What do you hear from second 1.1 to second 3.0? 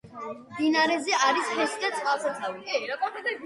არის ჰესი და წყალსაცავი.